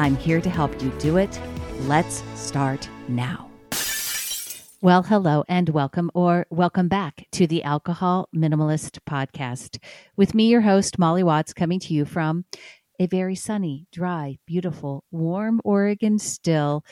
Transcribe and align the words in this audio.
I'm 0.00 0.16
here 0.16 0.40
to 0.40 0.48
help 0.48 0.82
you 0.82 0.88
do 0.98 1.18
it. 1.18 1.38
Let's 1.80 2.22
start 2.34 2.88
now. 3.06 3.50
Well, 4.80 5.02
hello 5.02 5.44
and 5.46 5.68
welcome, 5.68 6.10
or 6.14 6.46
welcome 6.48 6.88
back 6.88 7.26
to 7.32 7.46
the 7.46 7.62
Alcohol 7.64 8.26
Minimalist 8.34 8.98
Podcast. 9.06 9.76
With 10.16 10.34
me, 10.34 10.48
your 10.48 10.62
host, 10.62 10.98
Molly 10.98 11.22
Watts, 11.22 11.52
coming 11.52 11.78
to 11.80 11.92
you 11.92 12.06
from 12.06 12.46
a 12.98 13.08
very 13.08 13.34
sunny, 13.34 13.88
dry, 13.92 14.38
beautiful, 14.46 15.04
warm 15.10 15.60
Oregon 15.64 16.18
still. 16.18 16.82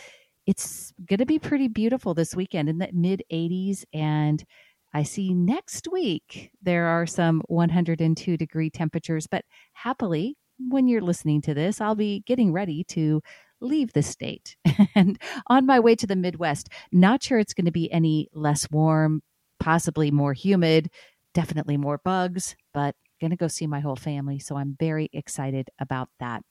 It's 0.45 0.93
going 1.07 1.21
to 1.21 1.25
be 1.25 1.39
pretty 1.39 1.69
beautiful 1.69 2.13
this 2.13 2.37
weekend 2.37 2.69
in 2.69 2.77
the 2.77 2.91
mid 2.93 3.23
80s. 3.33 3.85
And 3.95 4.45
I 4.93 5.05
see 5.05 5.33
next 5.33 5.89
week 5.91 6.51
there 6.61 6.89
are 6.89 7.07
some 7.07 7.41
102 7.49 8.37
degree 8.37 8.69
temperatures, 8.69 9.27
but 9.27 9.47
happily, 9.73 10.37
when 10.59 10.89
you're 10.89 11.01
listening 11.01 11.41
to 11.43 11.55
this, 11.55 11.81
I'll 11.81 11.95
be 11.95 12.21
getting 12.27 12.53
ready 12.53 12.85
to 12.85 13.23
leave 13.61 13.93
the 13.93 14.03
state 14.03 14.57
and 14.95 15.19
on 15.49 15.67
my 15.67 15.81
way 15.81 15.95
to 15.97 16.07
the 16.07 16.17
Midwest. 16.17 16.69
Not 16.93 17.23
sure 17.23 17.39
it's 17.39 17.55
going 17.55 17.65
to 17.67 17.73
be 17.73 17.91
any 17.93 18.29
less 18.33 18.71
warm, 18.71 19.23
possibly 19.61 20.11
more 20.11 20.33
humid, 20.33 20.91
definitely 21.35 21.77
more 21.77 21.99
bugs, 22.05 22.57
but 22.73 22.95
going 23.21 23.31
to 23.31 23.37
go 23.37 23.49
see 23.49 23.67
my 23.67 23.81
whole 23.81 23.97
family. 23.97 24.39
So 24.39 24.57
I'm 24.57 24.77
very 24.79 25.11
excited 25.13 25.69
about 25.79 26.09
that. 26.21 26.43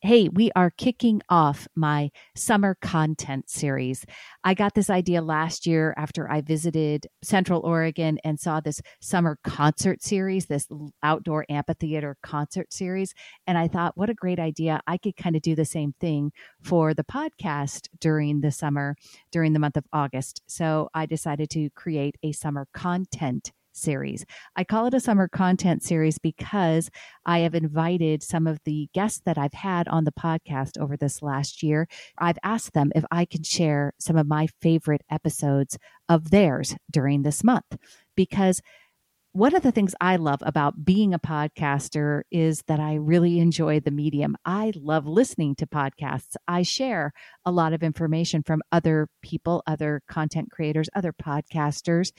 Hey, 0.00 0.28
we 0.28 0.52
are 0.54 0.70
kicking 0.70 1.22
off 1.28 1.66
my 1.74 2.12
summer 2.36 2.76
content 2.80 3.50
series. 3.50 4.06
I 4.44 4.54
got 4.54 4.74
this 4.74 4.90
idea 4.90 5.20
last 5.22 5.66
year 5.66 5.92
after 5.96 6.30
I 6.30 6.40
visited 6.40 7.08
Central 7.20 7.62
Oregon 7.62 8.20
and 8.22 8.38
saw 8.38 8.60
this 8.60 8.80
summer 9.00 9.40
concert 9.42 10.00
series, 10.00 10.46
this 10.46 10.68
outdoor 11.02 11.46
amphitheater 11.48 12.16
concert 12.22 12.72
series. 12.72 13.12
And 13.48 13.58
I 13.58 13.66
thought, 13.66 13.96
what 13.96 14.08
a 14.08 14.14
great 14.14 14.38
idea. 14.38 14.80
I 14.86 14.98
could 14.98 15.16
kind 15.16 15.34
of 15.34 15.42
do 15.42 15.56
the 15.56 15.64
same 15.64 15.94
thing 15.98 16.30
for 16.62 16.94
the 16.94 17.02
podcast 17.02 17.88
during 17.98 18.40
the 18.40 18.52
summer, 18.52 18.94
during 19.32 19.52
the 19.52 19.58
month 19.58 19.76
of 19.76 19.86
August. 19.92 20.42
So 20.46 20.90
I 20.94 21.06
decided 21.06 21.50
to 21.50 21.70
create 21.70 22.14
a 22.22 22.30
summer 22.30 22.68
content 22.72 23.50
series. 23.78 24.24
I 24.56 24.64
call 24.64 24.86
it 24.86 24.94
a 24.94 25.00
summer 25.00 25.28
content 25.28 25.82
series 25.82 26.18
because 26.18 26.90
I 27.24 27.40
have 27.40 27.54
invited 27.54 28.22
some 28.22 28.46
of 28.46 28.58
the 28.64 28.88
guests 28.94 29.22
that 29.24 29.38
I've 29.38 29.54
had 29.54 29.88
on 29.88 30.04
the 30.04 30.12
podcast 30.12 30.78
over 30.78 30.96
this 30.96 31.22
last 31.22 31.62
year. 31.62 31.88
I've 32.18 32.38
asked 32.42 32.74
them 32.74 32.92
if 32.94 33.04
I 33.10 33.24
can 33.24 33.42
share 33.42 33.92
some 33.98 34.16
of 34.16 34.26
my 34.26 34.48
favorite 34.60 35.02
episodes 35.10 35.78
of 36.08 36.30
theirs 36.30 36.76
during 36.90 37.22
this 37.22 37.44
month 37.44 37.76
because 38.16 38.60
one 39.32 39.54
of 39.54 39.62
the 39.62 39.70
things 39.70 39.94
I 40.00 40.16
love 40.16 40.42
about 40.44 40.84
being 40.84 41.12
a 41.12 41.18
podcaster 41.18 42.22
is 42.30 42.62
that 42.62 42.80
I 42.80 42.94
really 42.94 43.38
enjoy 43.38 43.78
the 43.78 43.90
medium. 43.90 44.36
I 44.44 44.72
love 44.74 45.06
listening 45.06 45.54
to 45.56 45.66
podcasts. 45.66 46.34
I 46.48 46.62
share 46.62 47.12
a 47.44 47.52
lot 47.52 47.72
of 47.72 47.82
information 47.82 48.42
from 48.42 48.62
other 48.72 49.08
people, 49.22 49.62
other 49.66 50.02
content 50.08 50.50
creators, 50.50 50.88
other 50.94 51.12
podcasters 51.12 52.10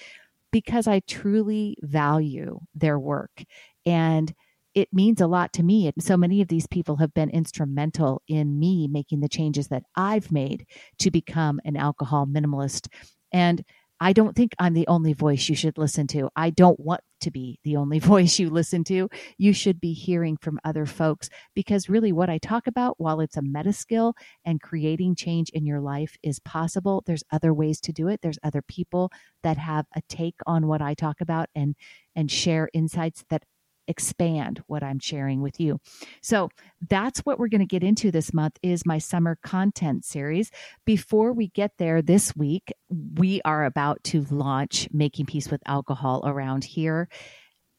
because 0.52 0.88
I 0.88 1.02
truly 1.08 1.78
value 1.82 2.60
their 2.76 3.00
work. 3.00 3.44
And 3.86 4.34
it 4.76 4.90
means 4.94 5.20
a 5.20 5.28
lot 5.28 5.52
to 5.54 5.64
me. 5.64 5.92
So 6.00 6.16
many 6.16 6.42
of 6.42 6.48
these 6.48 6.68
people 6.68 6.98
have 6.98 7.14
been 7.14 7.30
instrumental 7.30 8.22
in 8.28 8.60
me 8.60 8.88
making 8.88 9.20
the 9.20 9.30
changes 9.30 9.68
that 9.70 9.84
I've 9.96 10.32
made 10.32 10.66
to 11.00 11.12
become 11.12 11.60
an 11.66 11.76
alcohol 11.76 12.28
minimalist. 12.28 12.88
And 13.32 13.64
I 14.00 14.14
don't 14.14 14.36
think 14.36 14.54
I'm 14.60 14.74
the 14.74 14.88
only 14.88 15.14
voice 15.14 15.50
you 15.50 15.56
should 15.56 15.78
listen 15.78 16.08
to. 16.08 16.30
I 16.36 16.52
don't 16.52 16.80
want 16.80 17.02
to 17.22 17.32
be 17.32 17.60
the 17.64 17.76
only 17.76 18.00
voice 18.14 18.40
you 18.40 18.50
listen 18.50 18.84
to. 18.86 19.10
You 19.38 19.54
should 19.54 19.82
be 19.82 19.94
hearing 19.94 20.38
from 20.38 20.60
other 20.64 20.86
folks 20.86 21.30
because 21.54 21.90
really 21.90 22.12
what 22.12 22.30
I 22.30 22.38
talk 22.38 22.68
about, 22.68 22.96
while 23.00 23.20
it's 23.20 23.38
a 23.38 23.42
meta 23.42 23.74
skill 23.74 24.14
and 24.46 24.62
creating 24.62 25.16
change 25.16 25.50
in 25.50 25.66
your 25.66 25.82
life 25.82 26.18
is 26.24 26.40
possible, 26.40 27.04
there's 27.06 27.24
other 27.32 27.54
ways 27.54 27.82
to 27.82 27.92
do 27.92 28.08
it. 28.08 28.22
There's 28.22 28.40
other 28.44 28.62
people 28.62 29.12
that 29.44 29.58
have 29.58 29.86
a 29.96 30.02
take 30.08 30.36
on 30.46 30.68
what 30.68 30.82
I 30.82 30.94
talk 30.94 31.22
about 31.22 31.50
and 31.54 31.76
and 32.16 32.32
share 32.32 32.70
insights 32.74 33.24
that 33.30 33.44
expand 33.90 34.62
what 34.68 34.84
I'm 34.84 35.00
sharing 35.00 35.42
with 35.42 35.60
you. 35.60 35.82
So 36.22 36.50
that's 36.88 37.20
what 37.22 37.40
we're 37.40 37.50
going 37.50 37.60
to 37.60 37.66
get 37.66 37.84
into 37.84 38.12
this 38.12 38.34
month 38.34 38.58
is 38.64 38.86
my 38.86 39.00
summer 39.00 39.38
content 39.44 40.06
series. 40.06 40.52
Before 40.86 41.34
we 41.34 41.48
get 41.48 41.72
there 41.78 42.02
this 42.02 42.36
week, 42.36 42.72
we 42.90 43.42
are 43.44 43.66
about 43.66 44.02
to 44.06 44.26
launch 44.30 44.88
Making 44.94 45.26
Peace 45.26 45.50
with 45.50 45.62
Alcohol 45.66 46.24
around 46.26 46.64
here 46.64 47.10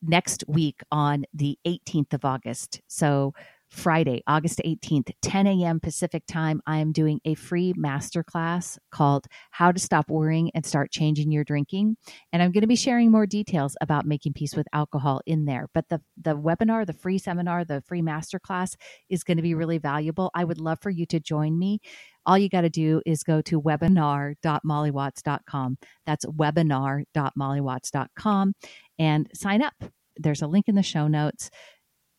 next 0.03 0.44
week 0.48 0.82
on 0.91 1.25
the 1.32 1.59
18th 1.66 2.12
of 2.12 2.25
August. 2.25 2.81
So 2.88 3.32
Friday, 3.71 4.23
August 4.27 4.61
18th, 4.65 5.13
10 5.23 5.47
a.m. 5.47 5.79
Pacific 5.81 6.25
time, 6.27 6.61
I 6.67 6.79
am 6.79 6.93
doing 6.93 7.21
a 7.25 7.35
free 7.35 7.73
masterclass 7.75 8.79
called 8.91 9.27
How 9.53 9.71
to 9.71 9.79
Stop 9.79 10.11
Worrying 10.11 10.51
and 10.55 10.67
Start 10.67 10.91
Changing 10.91 11.31
Your 11.31 11.45
Drinking. 11.45 11.97
And 12.33 12.43
I'm 12.43 12.51
going 12.51 12.63
to 12.63 12.67
be 12.67 12.77
sharing 12.77 13.13
more 13.13 13.27
details 13.27 13.77
about 13.81 14.07
making 14.07 14.33
peace 14.33 14.57
with 14.57 14.67
alcohol 14.73 15.21
in 15.25 15.45
there. 15.45 15.69
But 15.73 15.89
the, 15.89 16.01
the 16.21 16.37
webinar, 16.37 16.85
the 16.85 16.93
free 16.93 17.19
seminar, 17.19 17.65
the 17.65 17.83
free 17.87 18.03
masterclass 18.03 18.75
is 19.09 19.23
going 19.23 19.37
to 19.37 19.43
be 19.43 19.55
really 19.55 19.79
valuable. 19.79 20.33
I 20.35 20.43
would 20.45 20.61
love 20.61 20.81
for 20.83 20.91
you 20.91 21.07
to 21.07 21.21
join 21.21 21.57
me. 21.59 21.79
All 22.27 22.37
you 22.37 22.49
got 22.49 22.63
to 22.63 22.71
do 22.71 23.01
is 23.07 23.23
go 23.23 23.41
to 23.43 23.61
webinar.mollywatts.com. 23.61 25.79
That's 26.07 26.27
webinar.mollywatts.com 26.27 28.55
and 28.99 29.29
sign 29.33 29.63
up. 29.63 29.75
There's 30.17 30.43
a 30.43 30.49
link 30.49 30.67
in 30.69 30.75
the 30.75 30.83
show 30.83 31.07
notes 31.07 31.51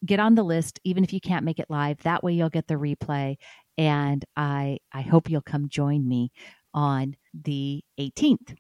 get 0.06 0.20
on 0.20 0.36
the 0.36 0.44
list 0.44 0.80
even 0.84 1.04
if 1.04 1.14
you 1.14 1.22
can't 1.22 1.46
make 1.46 1.60
it 1.60 1.70
live 1.70 2.02
that 2.04 2.24
way 2.24 2.34
you'll 2.34 2.50
get 2.50 2.68
the 2.68 2.76
replay 2.76 3.36
and 3.78 4.26
i 4.36 4.78
i 4.94 5.02
hope 5.02 5.30
you'll 5.30 5.42
come 5.42 5.70
join 5.70 6.08
me 6.08 6.32
on 6.74 7.16
the 7.34 7.84
18th 8.00 8.56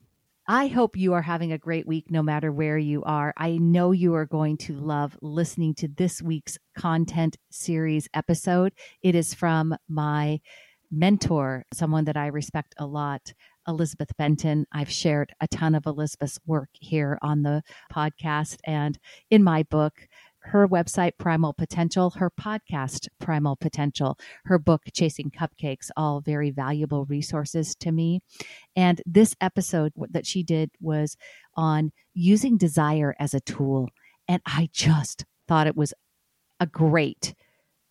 I 0.47 0.67
hope 0.67 0.97
you 0.97 1.13
are 1.13 1.21
having 1.21 1.53
a 1.53 1.57
great 1.57 1.87
week 1.87 2.09
no 2.09 2.21
matter 2.23 2.51
where 2.51 2.77
you 2.77 3.03
are. 3.03 3.33
I 3.37 3.57
know 3.57 3.91
you 3.91 4.15
are 4.15 4.25
going 4.25 4.57
to 4.57 4.73
love 4.73 5.17
listening 5.21 5.75
to 5.75 5.87
this 5.87 6.21
week's 6.21 6.57
content 6.75 7.37
series 7.51 8.09
episode. 8.13 8.73
It 9.01 9.15
is 9.15 9.33
from 9.33 9.75
my 9.87 10.41
mentor, 10.91 11.63
someone 11.71 12.05
that 12.05 12.17
I 12.17 12.27
respect 12.27 12.75
a 12.77 12.85
lot, 12.85 13.33
Elizabeth 13.67 14.09
Benton. 14.17 14.65
I've 14.73 14.91
shared 14.91 15.31
a 15.39 15.47
ton 15.47 15.75
of 15.75 15.85
Elizabeth's 15.85 16.39
work 16.45 16.69
here 16.73 17.17
on 17.21 17.43
the 17.43 17.63
podcast 17.93 18.57
and 18.65 18.99
in 19.29 19.43
my 19.43 19.63
book, 19.63 20.07
her 20.43 20.67
website, 20.67 21.13
Primal 21.17 21.53
Potential, 21.53 22.11
her 22.11 22.31
podcast, 22.31 23.07
Primal 23.19 23.55
Potential, 23.55 24.17
her 24.45 24.57
book, 24.57 24.83
Chasing 24.93 25.31
Cupcakes, 25.31 25.89
all 25.95 26.21
very 26.21 26.51
valuable 26.51 27.05
resources 27.05 27.75
to 27.75 27.91
me. 27.91 28.21
And 28.75 29.01
this 29.05 29.35
episode 29.39 29.93
that 30.09 30.25
she 30.25 30.43
did 30.43 30.71
was 30.79 31.15
on 31.55 31.91
using 32.13 32.57
desire 32.57 33.15
as 33.19 33.33
a 33.33 33.39
tool. 33.39 33.89
And 34.27 34.41
I 34.45 34.69
just 34.71 35.25
thought 35.47 35.67
it 35.67 35.77
was 35.77 35.93
a 36.59 36.65
great, 36.65 37.33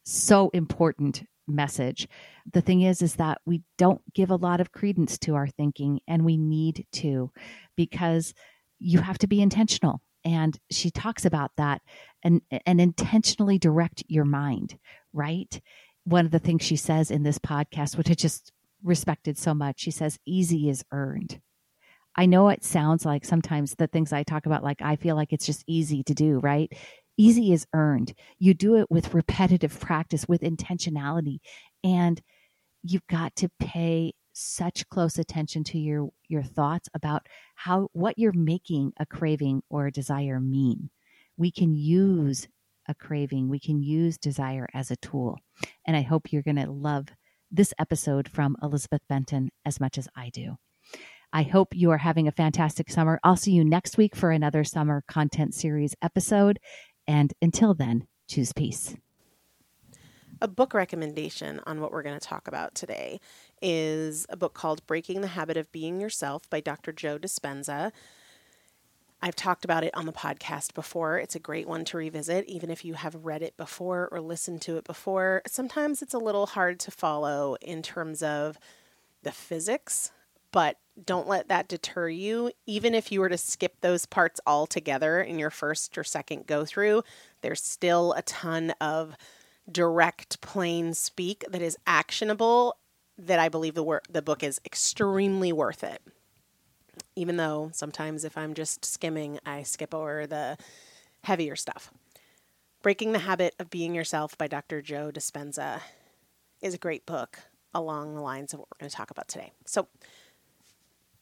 so 0.04 0.50
important 0.50 1.24
message. 1.46 2.08
The 2.52 2.60
thing 2.60 2.82
is 2.82 3.02
is 3.02 3.16
that 3.16 3.40
we 3.44 3.62
don't 3.76 4.00
give 4.14 4.30
a 4.30 4.36
lot 4.36 4.60
of 4.60 4.72
credence 4.72 5.18
to 5.18 5.34
our 5.34 5.48
thinking 5.48 6.00
and 6.06 6.24
we 6.24 6.36
need 6.36 6.86
to 6.92 7.30
because 7.76 8.34
you 8.78 9.00
have 9.00 9.18
to 9.18 9.26
be 9.26 9.42
intentional 9.42 10.00
and 10.24 10.58
she 10.70 10.90
talks 10.90 11.24
about 11.24 11.50
that 11.56 11.80
and 12.22 12.42
and 12.66 12.80
intentionally 12.80 13.58
direct 13.58 14.02
your 14.08 14.24
mind 14.24 14.78
right 15.12 15.60
one 16.04 16.24
of 16.24 16.30
the 16.30 16.38
things 16.38 16.62
she 16.62 16.76
says 16.76 17.10
in 17.10 17.22
this 17.22 17.38
podcast 17.38 17.96
which 17.96 18.10
i 18.10 18.14
just 18.14 18.52
respected 18.82 19.38
so 19.38 19.54
much. 19.54 19.80
She 19.80 19.90
says, 19.90 20.18
easy 20.26 20.68
is 20.68 20.84
earned. 20.92 21.40
I 22.16 22.26
know 22.26 22.48
it 22.48 22.64
sounds 22.64 23.04
like 23.04 23.24
sometimes 23.24 23.74
the 23.74 23.86
things 23.86 24.12
I 24.12 24.22
talk 24.22 24.46
about, 24.46 24.64
like 24.64 24.82
I 24.82 24.96
feel 24.96 25.16
like 25.16 25.32
it's 25.32 25.46
just 25.46 25.64
easy 25.66 26.02
to 26.04 26.14
do, 26.14 26.38
right? 26.40 26.70
Easy 27.16 27.52
is 27.52 27.66
earned. 27.72 28.14
You 28.38 28.54
do 28.54 28.76
it 28.76 28.90
with 28.90 29.14
repetitive 29.14 29.78
practice, 29.78 30.26
with 30.26 30.40
intentionality, 30.40 31.38
and 31.84 32.20
you've 32.82 33.06
got 33.06 33.36
to 33.36 33.50
pay 33.60 34.14
such 34.32 34.88
close 34.88 35.18
attention 35.18 35.64
to 35.64 35.78
your 35.78 36.10
your 36.28 36.42
thoughts 36.42 36.88
about 36.94 37.26
how 37.54 37.88
what 37.92 38.18
you're 38.18 38.32
making 38.32 38.92
a 38.98 39.06
craving 39.06 39.62
or 39.68 39.86
a 39.86 39.92
desire 39.92 40.40
mean. 40.40 40.90
We 41.36 41.50
can 41.50 41.74
use 41.74 42.48
a 42.88 42.94
craving, 42.94 43.48
we 43.48 43.60
can 43.60 43.82
use 43.82 44.18
desire 44.18 44.68
as 44.74 44.90
a 44.90 44.96
tool. 44.96 45.38
And 45.86 45.96
I 45.96 46.02
hope 46.02 46.32
you're 46.32 46.42
going 46.42 46.56
to 46.56 46.70
love 46.70 47.08
this 47.50 47.72
episode 47.78 48.28
from 48.28 48.56
Elizabeth 48.62 49.02
Benton 49.08 49.50
as 49.64 49.80
much 49.80 49.98
as 49.98 50.08
I 50.16 50.30
do. 50.30 50.56
I 51.32 51.42
hope 51.42 51.74
you 51.74 51.90
are 51.90 51.98
having 51.98 52.26
a 52.26 52.32
fantastic 52.32 52.90
summer. 52.90 53.20
I'll 53.22 53.36
see 53.36 53.52
you 53.52 53.64
next 53.64 53.96
week 53.96 54.16
for 54.16 54.30
another 54.30 54.64
summer 54.64 55.04
content 55.06 55.54
series 55.54 55.94
episode. 56.02 56.58
And 57.06 57.32
until 57.40 57.74
then, 57.74 58.06
choose 58.28 58.52
peace. 58.52 58.96
A 60.42 60.48
book 60.48 60.74
recommendation 60.74 61.60
on 61.66 61.80
what 61.80 61.92
we're 61.92 62.02
going 62.02 62.18
to 62.18 62.26
talk 62.26 62.48
about 62.48 62.74
today 62.74 63.20
is 63.62 64.26
a 64.28 64.36
book 64.36 64.54
called 64.54 64.86
Breaking 64.86 65.20
the 65.20 65.28
Habit 65.28 65.56
of 65.56 65.70
Being 65.72 66.00
Yourself 66.00 66.48
by 66.50 66.60
Dr. 66.60 66.92
Joe 66.92 67.18
Dispenza. 67.18 67.92
I've 69.22 69.36
talked 69.36 69.64
about 69.64 69.84
it 69.84 69.94
on 69.94 70.06
the 70.06 70.12
podcast 70.12 70.72
before. 70.72 71.18
It's 71.18 71.34
a 71.34 71.40
great 71.40 71.68
one 71.68 71.84
to 71.86 71.98
revisit, 71.98 72.46
even 72.46 72.70
if 72.70 72.84
you 72.84 72.94
have 72.94 73.14
read 73.14 73.42
it 73.42 73.56
before 73.56 74.08
or 74.10 74.20
listened 74.20 74.62
to 74.62 74.78
it 74.78 74.84
before. 74.84 75.42
Sometimes 75.46 76.00
it's 76.00 76.14
a 76.14 76.18
little 76.18 76.46
hard 76.46 76.80
to 76.80 76.90
follow 76.90 77.56
in 77.60 77.82
terms 77.82 78.22
of 78.22 78.58
the 79.22 79.32
physics, 79.32 80.10
but 80.52 80.78
don't 81.04 81.28
let 81.28 81.48
that 81.48 81.68
deter 81.68 82.08
you. 82.08 82.50
Even 82.66 82.94
if 82.94 83.12
you 83.12 83.20
were 83.20 83.28
to 83.28 83.36
skip 83.36 83.76
those 83.80 84.06
parts 84.06 84.40
altogether 84.46 85.20
in 85.20 85.38
your 85.38 85.50
first 85.50 85.98
or 85.98 86.04
second 86.04 86.46
go 86.46 86.64
through, 86.64 87.02
there's 87.42 87.62
still 87.62 88.14
a 88.14 88.22
ton 88.22 88.72
of 88.80 89.16
direct, 89.70 90.40
plain 90.40 90.94
speak 90.94 91.44
that 91.50 91.62
is 91.62 91.76
actionable 91.86 92.76
that 93.26 93.38
I 93.38 93.48
believe 93.48 93.74
the, 93.74 94.00
the 94.10 94.22
book 94.22 94.42
is 94.42 94.60
extremely 94.64 95.52
worth 95.52 95.84
it 95.84 96.00
even 97.16 97.36
though 97.36 97.70
sometimes 97.72 98.24
if 98.24 98.36
I'm 98.36 98.54
just 98.54 98.84
skimming, 98.84 99.38
I 99.44 99.62
skip 99.62 99.94
over 99.94 100.26
the 100.26 100.56
heavier 101.24 101.56
stuff. 101.56 101.90
Breaking 102.82 103.12
the 103.12 103.18
Habit 103.20 103.54
of 103.58 103.70
Being 103.70 103.94
Yourself 103.94 104.38
by 104.38 104.46
Dr. 104.46 104.80
Joe 104.80 105.10
Dispenza 105.12 105.80
is 106.62 106.74
a 106.74 106.78
great 106.78 107.04
book 107.04 107.38
along 107.74 108.14
the 108.14 108.22
lines 108.22 108.52
of 108.52 108.60
what 108.60 108.68
we're 108.70 108.84
going 108.84 108.90
to 108.90 108.96
talk 108.96 109.10
about 109.10 109.28
today. 109.28 109.52
So 109.66 109.88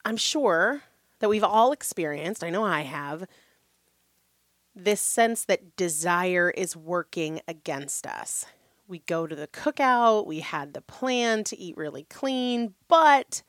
I'm 0.05 0.17
sure 0.17 0.83
that 1.19 1.29
we've 1.29 1.45
all 1.45 1.73
experienced, 1.73 2.45
I 2.45 2.51
know 2.51 2.65
I 2.65 2.83
have, 2.83 3.27
this 4.75 5.01
sense 5.01 5.45
that 5.47 5.77
desire 5.77 6.51
is 6.51 6.77
working 6.77 7.41
against 7.49 8.07
us. 8.07 8.47
We 8.89 9.01
go 9.01 9.27
to 9.27 9.37
the 9.37 9.47
cookout, 9.47 10.27
we 10.27 10.41
had 10.41 10.73
the 10.73 10.81
plan 10.81 11.45
to 11.45 11.59
eat 11.59 11.77
really 11.77 12.05
clean, 12.05 12.75
but 12.89 13.43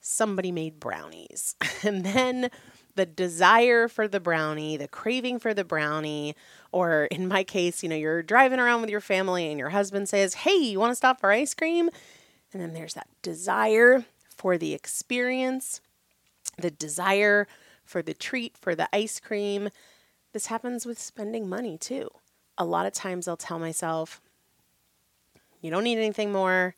somebody 0.00 0.52
made 0.52 0.78
brownies. 0.78 1.56
and 1.82 2.04
then 2.04 2.50
the 2.94 3.06
desire 3.06 3.88
for 3.88 4.06
the 4.06 4.20
brownie, 4.20 4.76
the 4.76 4.86
craving 4.86 5.38
for 5.38 5.54
the 5.54 5.64
brownie, 5.64 6.36
or 6.72 7.04
in 7.06 7.26
my 7.26 7.42
case, 7.42 7.82
you 7.82 7.88
know, 7.88 7.96
you're 7.96 8.22
driving 8.22 8.60
around 8.60 8.82
with 8.82 8.90
your 8.90 9.00
family 9.00 9.48
and 9.48 9.58
your 9.58 9.70
husband 9.70 10.08
says, 10.08 10.34
Hey, 10.34 10.56
you 10.56 10.78
want 10.78 10.90
to 10.92 10.96
stop 10.96 11.20
for 11.20 11.30
ice 11.30 11.54
cream? 11.54 11.88
And 12.52 12.62
then 12.62 12.74
there's 12.74 12.94
that 12.94 13.08
desire 13.22 14.04
for 14.36 14.58
the 14.58 14.74
experience, 14.74 15.80
the 16.58 16.70
desire 16.70 17.48
for 17.82 18.02
the 18.02 18.14
treat, 18.14 18.56
for 18.56 18.74
the 18.74 18.88
ice 18.92 19.18
cream. 19.20 19.70
This 20.32 20.46
happens 20.46 20.86
with 20.86 21.00
spending 21.00 21.48
money 21.48 21.78
too. 21.78 22.10
A 22.58 22.64
lot 22.64 22.86
of 22.86 22.92
times 22.92 23.26
I'll 23.26 23.36
tell 23.36 23.58
myself, 23.58 24.20
You 25.64 25.70
don't 25.70 25.84
need 25.84 25.96
anything 25.96 26.30
more. 26.30 26.74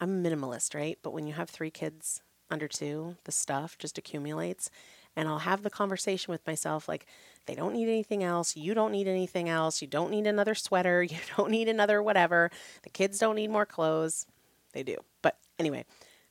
I'm 0.00 0.26
a 0.26 0.28
minimalist, 0.28 0.74
right? 0.74 0.98
But 1.00 1.12
when 1.12 1.28
you 1.28 1.34
have 1.34 1.48
three 1.48 1.70
kids, 1.70 2.22
under 2.50 2.66
two, 2.66 3.14
the 3.22 3.30
stuff 3.30 3.78
just 3.78 3.98
accumulates. 3.98 4.68
And 5.14 5.28
I'll 5.28 5.38
have 5.38 5.62
the 5.62 5.70
conversation 5.70 6.32
with 6.32 6.44
myself 6.44 6.88
like, 6.88 7.06
they 7.46 7.54
don't 7.54 7.72
need 7.72 7.88
anything 7.88 8.24
else. 8.24 8.56
You 8.56 8.74
don't 8.74 8.90
need 8.90 9.06
anything 9.06 9.48
else. 9.48 9.80
You 9.80 9.86
don't 9.86 10.10
need 10.10 10.26
another 10.26 10.56
sweater. 10.56 11.02
You 11.08 11.18
don't 11.36 11.52
need 11.52 11.68
another 11.68 12.02
whatever. 12.02 12.50
The 12.82 12.90
kids 12.90 13.20
don't 13.20 13.36
need 13.36 13.50
more 13.50 13.64
clothes. 13.64 14.26
They 14.72 14.82
do. 14.82 14.96
But 15.22 15.38
anyway, 15.56 15.84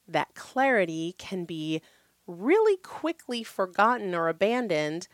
that 0.06 0.36
clarity 0.36 1.16
can 1.18 1.46
be 1.46 1.82
really 2.28 2.76
quickly 2.76 3.42
forgotten 3.42 4.14
or 4.14 4.28
abandoned 4.28 5.08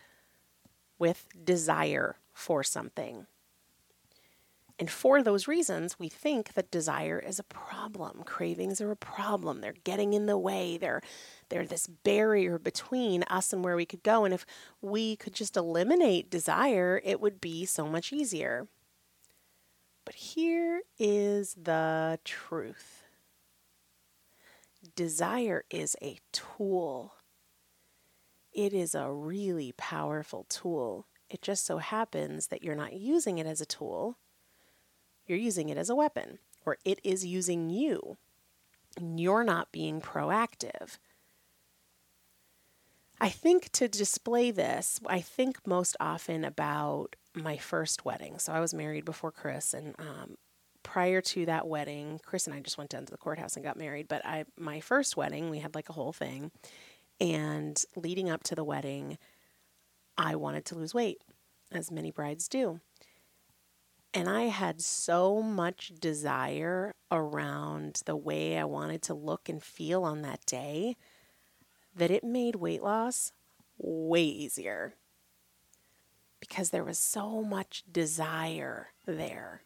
with 0.98 1.28
desire 1.44 2.16
for 2.32 2.64
something. 2.64 3.28
And 4.82 4.90
for 4.90 5.22
those 5.22 5.46
reasons, 5.46 5.96
we 6.00 6.08
think 6.08 6.54
that 6.54 6.72
desire 6.72 7.20
is 7.20 7.38
a 7.38 7.44
problem. 7.44 8.24
Cravings 8.24 8.80
are 8.80 8.90
a 8.90 8.96
problem. 8.96 9.60
They're 9.60 9.76
getting 9.84 10.12
in 10.12 10.26
the 10.26 10.36
way. 10.36 10.76
They're 10.76 11.02
they're 11.50 11.64
this 11.64 11.86
barrier 11.86 12.58
between 12.58 13.22
us 13.28 13.52
and 13.52 13.62
where 13.62 13.76
we 13.76 13.86
could 13.86 14.02
go. 14.02 14.24
And 14.24 14.34
if 14.34 14.44
we 14.80 15.14
could 15.14 15.34
just 15.34 15.56
eliminate 15.56 16.30
desire, 16.30 17.00
it 17.04 17.20
would 17.20 17.40
be 17.40 17.64
so 17.64 17.86
much 17.86 18.12
easier. 18.12 18.66
But 20.04 20.16
here 20.16 20.82
is 20.98 21.54
the 21.54 22.18
truth. 22.24 23.04
Desire 24.96 25.62
is 25.70 25.94
a 26.02 26.18
tool. 26.32 27.14
It 28.52 28.72
is 28.74 28.96
a 28.96 29.12
really 29.12 29.74
powerful 29.76 30.44
tool. 30.48 31.06
It 31.30 31.40
just 31.40 31.64
so 31.64 31.78
happens 31.78 32.48
that 32.48 32.64
you're 32.64 32.74
not 32.74 32.94
using 32.94 33.38
it 33.38 33.46
as 33.46 33.60
a 33.60 33.64
tool 33.64 34.18
you're 35.26 35.38
using 35.38 35.68
it 35.68 35.78
as 35.78 35.90
a 35.90 35.94
weapon, 35.94 36.38
or 36.64 36.78
it 36.84 37.00
is 37.04 37.24
using 37.24 37.70
you. 37.70 38.16
And 38.96 39.18
you're 39.18 39.44
not 39.44 39.72
being 39.72 40.00
proactive. 40.00 40.98
I 43.20 43.28
think 43.28 43.70
to 43.72 43.86
display 43.88 44.50
this, 44.50 45.00
I 45.06 45.20
think 45.20 45.66
most 45.66 45.96
often 46.00 46.44
about 46.44 47.14
my 47.34 47.56
first 47.56 48.04
wedding. 48.04 48.38
So 48.38 48.52
I 48.52 48.60
was 48.60 48.74
married 48.74 49.04
before 49.04 49.30
Chris, 49.30 49.74
and 49.74 49.94
um, 49.98 50.36
prior 50.82 51.20
to 51.20 51.46
that 51.46 51.68
wedding, 51.68 52.20
Chris 52.26 52.46
and 52.46 52.54
I 52.54 52.60
just 52.60 52.78
went 52.78 52.90
down 52.90 53.06
to 53.06 53.12
the 53.12 53.16
courthouse 53.16 53.54
and 53.54 53.64
got 53.64 53.78
married. 53.78 54.08
But 54.08 54.26
I, 54.26 54.44
my 54.58 54.80
first 54.80 55.16
wedding, 55.16 55.50
we 55.50 55.60
had 55.60 55.74
like 55.74 55.88
a 55.88 55.92
whole 55.92 56.12
thing, 56.12 56.50
and 57.20 57.80
leading 57.94 58.28
up 58.28 58.42
to 58.44 58.54
the 58.56 58.64
wedding, 58.64 59.18
I 60.18 60.34
wanted 60.34 60.64
to 60.66 60.74
lose 60.74 60.92
weight, 60.92 61.22
as 61.70 61.90
many 61.90 62.10
brides 62.10 62.48
do. 62.48 62.80
And 64.14 64.28
I 64.28 64.42
had 64.42 64.82
so 64.82 65.42
much 65.42 65.92
desire 65.98 66.94
around 67.10 68.02
the 68.04 68.16
way 68.16 68.58
I 68.58 68.64
wanted 68.64 69.02
to 69.02 69.14
look 69.14 69.48
and 69.48 69.62
feel 69.62 70.04
on 70.04 70.22
that 70.22 70.44
day 70.44 70.96
that 71.96 72.10
it 72.10 72.22
made 72.22 72.56
weight 72.56 72.82
loss 72.82 73.32
way 73.78 74.22
easier 74.22 74.94
because 76.40 76.70
there 76.70 76.84
was 76.84 76.98
so 76.98 77.42
much 77.42 77.84
desire 77.90 78.88
there. 79.06 79.62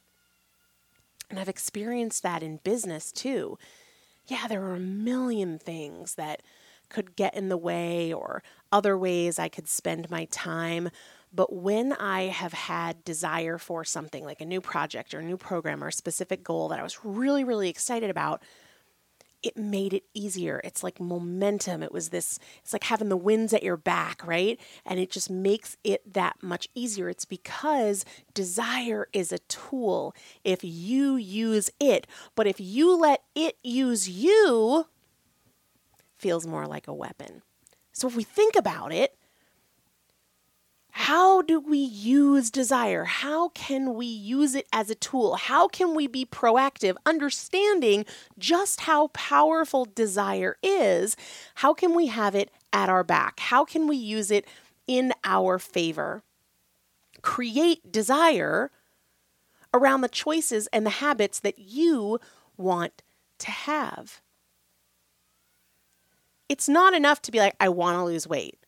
And 1.29 1.41
I've 1.41 1.49
experienced 1.49 2.23
that 2.23 2.43
in 2.43 2.61
business 2.63 3.11
too. 3.11 3.59
Yeah, 4.29 4.47
there 4.47 4.61
were 4.61 4.75
a 4.75 4.81
million 4.81 5.59
things 5.59 6.15
that 6.15 6.43
could 6.89 7.17
get 7.17 7.35
in 7.35 7.49
the 7.49 7.57
way 7.57 8.13
or 8.13 8.43
other 8.71 8.97
ways 8.97 9.39
I 9.39 9.49
could 9.49 9.69
spend 9.69 10.11
my 10.11 10.27
time. 10.27 10.91
But 11.33 11.53
when 11.53 11.93
I 11.93 12.23
have 12.23 12.53
had 12.53 13.05
desire 13.05 13.59
for 13.59 13.85
something 13.85 14.25
like 14.25 14.41
a 14.41 14.47
new 14.47 14.61
project 14.61 15.13
or 15.13 15.19
a 15.19 15.25
new 15.25 15.37
program 15.37 15.85
or 15.85 15.89
a 15.89 15.93
specific 15.93 16.43
goal 16.43 16.69
that 16.69 16.81
I 16.81 16.83
was 16.83 17.05
really, 17.05 17.45
really 17.45 17.69
excited 17.69 18.09
about, 18.11 18.43
it 19.43 19.57
made 19.57 19.93
it 19.93 20.05
easier. 20.15 20.61
It's 20.65 20.83
like 20.83 20.99
momentum. 20.99 21.83
It 21.83 21.93
was 21.93 22.09
this, 22.09 22.39
it's 22.63 22.73
like 22.73 22.85
having 22.85 23.11
the 23.11 23.17
winds 23.17 23.53
at 23.53 23.63
your 23.63 23.77
back, 23.77 24.27
right? 24.27 24.59
And 24.85 24.99
it 24.99 25.11
just 25.11 25.31
makes 25.31 25.77
it 25.85 26.15
that 26.15 26.43
much 26.43 26.69
easier. 26.75 27.09
It's 27.09 27.25
because 27.25 28.05
desire 28.35 29.09
is 29.13 29.33
a 29.33 29.39
tool 29.41 30.15
if 30.43 30.65
you 30.65 31.17
use 31.17 31.71
it. 31.79 32.07
But 32.35 32.47
if 32.47 32.61
you 32.61 32.97
let 32.97 33.23
it 33.35 33.57
use 33.63 34.09
you, 34.09 34.87
feels 36.17 36.47
more 36.47 36.67
like 36.67 36.89
a 36.89 36.95
weapon. 36.95 37.43
So 37.93 38.09
if 38.09 38.17
we 38.17 38.25
think 38.25 38.57
about 38.57 38.93
it, 38.93 39.16
how 40.99 41.43
do 41.43 41.61
we 41.61 41.77
use 41.77 42.51
desire? 42.51 43.05
How 43.05 43.51
can 43.51 43.93
we 43.93 44.07
use 44.07 44.55
it 44.55 44.67
as 44.73 44.89
a 44.89 44.95
tool? 44.95 45.35
How 45.35 45.69
can 45.69 45.95
we 45.95 46.07
be 46.07 46.25
proactive, 46.25 46.97
understanding 47.05 48.07
just 48.39 48.81
how 48.81 49.09
powerful 49.09 49.85
desire 49.85 50.57
is? 50.63 51.15
How 51.57 51.75
can 51.75 51.95
we 51.95 52.07
have 52.07 52.35
it 52.35 52.51
at 52.73 52.89
our 52.89 53.05
back? 53.05 53.41
How 53.41 53.63
can 53.63 53.87
we 53.87 53.97
use 53.97 54.31
it 54.31 54.47
in 54.87 55.13
our 55.23 55.59
favor? 55.59 56.23
Create 57.21 57.93
desire 57.93 58.71
around 59.75 60.01
the 60.01 60.09
choices 60.09 60.67
and 60.69 60.87
the 60.87 60.91
habits 61.05 61.41
that 61.41 61.59
you 61.59 62.19
want 62.57 63.03
to 63.41 63.51
have. 63.51 64.23
It's 66.49 66.71
not 66.71 66.95
enough 66.95 67.21
to 67.21 67.31
be 67.31 67.39
like, 67.39 67.55
I 67.61 67.69
want 67.69 67.99
to 67.99 68.05
lose 68.05 68.27
weight. 68.27 68.59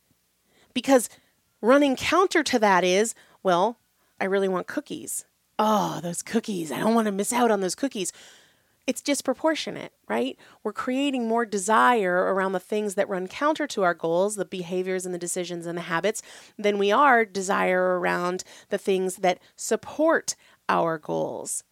Because 0.74 1.08
running 1.60 1.96
counter 1.96 2.42
to 2.42 2.58
that 2.58 2.84
is, 2.84 3.14
well, 3.42 3.78
I 4.20 4.24
really 4.24 4.48
want 4.48 4.66
cookies. 4.66 5.24
Oh, 5.58 6.00
those 6.02 6.22
cookies. 6.22 6.70
I 6.70 6.78
don't 6.78 6.94
want 6.94 7.06
to 7.06 7.12
miss 7.12 7.32
out 7.32 7.50
on 7.50 7.60
those 7.60 7.74
cookies. 7.74 8.12
It's 8.86 9.02
disproportionate, 9.02 9.92
right? 10.08 10.38
We're 10.62 10.72
creating 10.72 11.28
more 11.28 11.44
desire 11.44 12.32
around 12.32 12.52
the 12.52 12.60
things 12.60 12.94
that 12.94 13.08
run 13.08 13.28
counter 13.28 13.66
to 13.66 13.82
our 13.82 13.92
goals, 13.92 14.36
the 14.36 14.46
behaviors 14.46 15.04
and 15.04 15.14
the 15.14 15.18
decisions 15.18 15.66
and 15.66 15.76
the 15.76 15.82
habits, 15.82 16.22
than 16.56 16.78
we 16.78 16.90
are 16.90 17.26
desire 17.26 17.98
around 17.98 18.44
the 18.70 18.78
things 18.78 19.16
that 19.16 19.40
support 19.56 20.36
our 20.70 20.96
goals. 20.96 21.64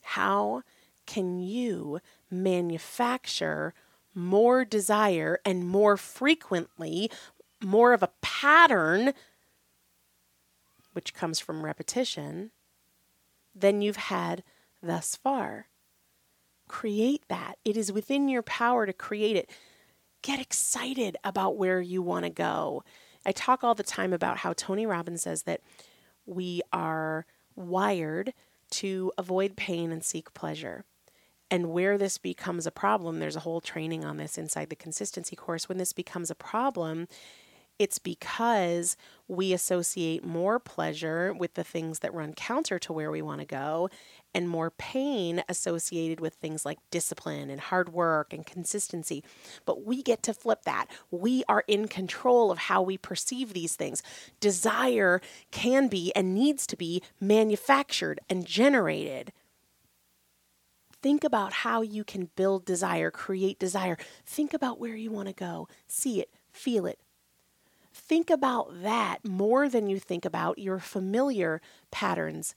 How 0.00 0.62
can 1.06 1.38
you 1.38 2.00
manufacture 2.30 3.74
more 4.14 4.64
desire 4.64 5.40
and 5.44 5.66
more 5.66 5.96
frequently, 5.96 7.10
more 7.62 7.92
of 7.92 8.02
a 8.02 8.12
pattern, 8.20 9.12
which 10.92 11.14
comes 11.14 11.40
from 11.40 11.64
repetition, 11.64 12.50
than 13.54 13.82
you've 13.82 13.96
had 13.96 14.42
thus 14.82 15.16
far. 15.16 15.66
Create 16.68 17.22
that. 17.28 17.54
It 17.64 17.76
is 17.76 17.92
within 17.92 18.28
your 18.28 18.42
power 18.42 18.86
to 18.86 18.92
create 18.92 19.36
it. 19.36 19.50
Get 20.22 20.40
excited 20.40 21.16
about 21.22 21.56
where 21.56 21.80
you 21.80 22.02
want 22.02 22.24
to 22.24 22.30
go. 22.30 22.82
I 23.26 23.32
talk 23.32 23.62
all 23.62 23.74
the 23.74 23.82
time 23.82 24.12
about 24.12 24.38
how 24.38 24.52
Tony 24.52 24.86
Robbins 24.86 25.22
says 25.22 25.42
that 25.42 25.60
we 26.26 26.62
are 26.72 27.26
wired 27.56 28.32
to 28.70 29.12
avoid 29.18 29.56
pain 29.56 29.92
and 29.92 30.02
seek 30.02 30.34
pleasure. 30.34 30.84
And 31.54 31.70
where 31.70 31.96
this 31.96 32.18
becomes 32.18 32.66
a 32.66 32.72
problem, 32.72 33.20
there's 33.20 33.36
a 33.36 33.40
whole 33.46 33.60
training 33.60 34.04
on 34.04 34.16
this 34.16 34.36
inside 34.36 34.70
the 34.70 34.74
consistency 34.74 35.36
course. 35.36 35.68
When 35.68 35.78
this 35.78 35.92
becomes 35.92 36.28
a 36.28 36.34
problem, 36.34 37.06
it's 37.78 38.00
because 38.00 38.96
we 39.28 39.52
associate 39.52 40.24
more 40.24 40.58
pleasure 40.58 41.32
with 41.32 41.54
the 41.54 41.62
things 41.62 42.00
that 42.00 42.12
run 42.12 42.32
counter 42.34 42.80
to 42.80 42.92
where 42.92 43.12
we 43.12 43.22
want 43.22 43.38
to 43.38 43.46
go 43.46 43.88
and 44.34 44.48
more 44.48 44.72
pain 44.72 45.44
associated 45.48 46.18
with 46.18 46.34
things 46.34 46.64
like 46.64 46.78
discipline 46.90 47.50
and 47.50 47.60
hard 47.60 47.92
work 47.92 48.32
and 48.32 48.44
consistency. 48.44 49.22
But 49.64 49.86
we 49.86 50.02
get 50.02 50.24
to 50.24 50.34
flip 50.34 50.62
that. 50.64 50.86
We 51.12 51.44
are 51.48 51.62
in 51.68 51.86
control 51.86 52.50
of 52.50 52.58
how 52.58 52.82
we 52.82 52.98
perceive 52.98 53.52
these 53.52 53.76
things. 53.76 54.02
Desire 54.40 55.20
can 55.52 55.86
be 55.86 56.12
and 56.16 56.34
needs 56.34 56.66
to 56.66 56.76
be 56.76 57.00
manufactured 57.20 58.18
and 58.28 58.44
generated. 58.44 59.32
Think 61.04 61.22
about 61.22 61.52
how 61.52 61.82
you 61.82 62.02
can 62.02 62.30
build 62.34 62.64
desire, 62.64 63.10
create 63.10 63.58
desire. 63.58 63.98
Think 64.24 64.54
about 64.54 64.80
where 64.80 64.96
you 64.96 65.10
want 65.10 65.28
to 65.28 65.34
go. 65.34 65.68
See 65.86 66.18
it, 66.18 66.30
feel 66.50 66.86
it, 66.86 66.98
Think 67.94 68.28
about 68.28 68.82
that 68.82 69.24
more 69.24 69.68
than 69.68 69.88
you 69.88 70.00
think 70.00 70.24
about 70.24 70.58
your 70.58 70.80
familiar 70.80 71.60
patterns 71.92 72.56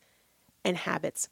and 0.65 0.75
habits. 0.75 1.29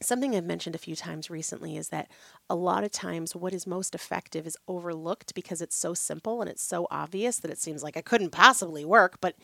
Something 0.00 0.34
I've 0.34 0.44
mentioned 0.44 0.74
a 0.74 0.78
few 0.78 0.96
times 0.96 1.28
recently 1.28 1.76
is 1.76 1.90
that 1.90 2.10
a 2.48 2.54
lot 2.54 2.84
of 2.84 2.90
times 2.90 3.36
what 3.36 3.52
is 3.52 3.66
most 3.66 3.94
effective 3.94 4.46
is 4.46 4.56
overlooked 4.66 5.34
because 5.34 5.60
it's 5.60 5.76
so 5.76 5.92
simple 5.92 6.40
and 6.40 6.48
it's 6.48 6.62
so 6.62 6.86
obvious 6.90 7.38
that 7.40 7.50
it 7.50 7.58
seems 7.58 7.82
like 7.82 7.96
it 7.98 8.06
couldn't 8.06 8.30
possibly 8.30 8.84
work, 8.84 9.18
but 9.20 9.34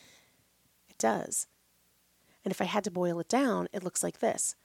it 0.88 0.96
does. 0.98 1.46
And 2.42 2.52
if 2.52 2.62
I 2.62 2.66
had 2.66 2.84
to 2.84 2.90
boil 2.90 3.20
it 3.20 3.28
down, 3.28 3.68
it 3.72 3.84
looks 3.84 4.02
like 4.02 4.20
this 4.20 4.56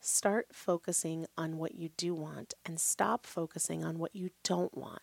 start 0.00 0.48
focusing 0.52 1.26
on 1.36 1.58
what 1.58 1.74
you 1.74 1.90
do 1.96 2.14
want 2.14 2.54
and 2.64 2.80
stop 2.80 3.26
focusing 3.26 3.84
on 3.84 3.98
what 3.98 4.14
you 4.14 4.30
don't 4.44 4.76
want. 4.76 5.02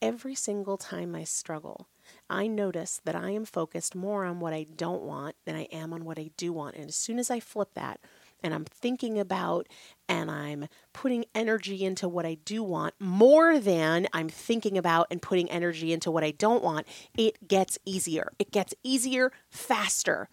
Every 0.00 0.34
single 0.34 0.76
time 0.76 1.14
I 1.14 1.24
struggle, 1.24 1.88
I 2.30 2.46
notice 2.46 3.00
that 3.04 3.16
I 3.16 3.30
am 3.30 3.44
focused 3.44 3.94
more 3.94 4.24
on 4.24 4.38
what 4.38 4.52
I 4.52 4.64
don't 4.76 5.02
want 5.02 5.34
than 5.44 5.56
I 5.56 5.62
am 5.72 5.92
on 5.92 6.04
what 6.04 6.18
I 6.18 6.30
do 6.36 6.52
want. 6.52 6.76
And 6.76 6.86
as 6.88 6.94
soon 6.94 7.18
as 7.18 7.30
I 7.30 7.40
flip 7.40 7.74
that, 7.74 8.00
and 8.42 8.54
I'm 8.54 8.64
thinking 8.64 9.18
about 9.18 9.66
and 10.08 10.30
I'm 10.30 10.68
putting 10.92 11.24
energy 11.34 11.84
into 11.84 12.08
what 12.08 12.24
I 12.24 12.34
do 12.44 12.62
want 12.62 12.94
more 13.00 13.58
than 13.58 14.06
I'm 14.12 14.28
thinking 14.28 14.78
about 14.78 15.08
and 15.10 15.20
putting 15.20 15.50
energy 15.50 15.92
into 15.92 16.10
what 16.10 16.24
I 16.24 16.30
don't 16.30 16.62
want, 16.62 16.86
it 17.16 17.48
gets 17.48 17.78
easier. 17.84 18.30
It 18.38 18.52
gets 18.52 18.74
easier 18.84 19.32
faster. 19.50 20.28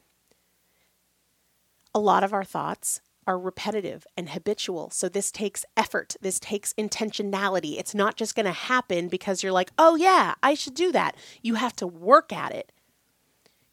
A 1.94 2.00
lot 2.00 2.24
of 2.24 2.34
our 2.34 2.44
thoughts 2.44 3.02
are 3.28 3.40
repetitive 3.40 4.06
and 4.16 4.30
habitual. 4.30 4.90
So 4.92 5.10
this 5.10 5.32
takes 5.32 5.66
effort. 5.76 6.16
This 6.22 6.40
takes 6.40 6.74
intentionality. 6.74 7.78
It's 7.78 7.96
not 7.96 8.16
just 8.16 8.36
going 8.36 8.46
to 8.46 8.52
happen 8.52 9.08
because 9.08 9.42
you're 9.42 9.52
like, 9.52 9.72
oh, 9.78 9.96
yeah, 9.96 10.36
I 10.44 10.54
should 10.54 10.76
do 10.76 10.92
that. 10.92 11.16
You 11.42 11.56
have 11.56 11.76
to 11.78 11.88
work 11.88 12.32
at 12.32 12.52
it. 12.54 12.72